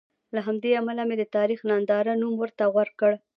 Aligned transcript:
له 0.35 0.39
همدې 0.47 0.71
امله 0.81 1.03
مې 1.07 1.15
د 1.19 1.23
تاریخ 1.35 1.59
ننداره 1.69 2.13
نوم 2.21 2.35
ورته 2.39 2.63
غوره 2.73 2.93
کړ. 2.99 3.11